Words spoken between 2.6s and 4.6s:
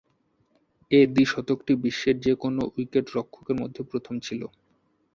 উইকেট-রক্ষকের মধ্যে প্রথম ছিল।